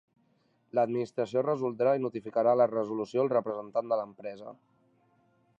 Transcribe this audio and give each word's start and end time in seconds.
L'Administració 0.77 1.43
resoldrà 1.47 1.93
i 1.99 2.03
notificarà 2.07 2.57
la 2.63 2.69
resolució 2.73 3.27
al 3.27 3.33
representant 3.37 3.93
de 3.93 4.01
l'empresa. 4.03 4.59